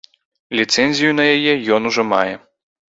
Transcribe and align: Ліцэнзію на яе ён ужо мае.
Ліцэнзію 0.59 1.11
на 1.21 1.29
яе 1.37 1.53
ён 1.79 1.95
ужо 1.95 2.09
мае. 2.15 2.29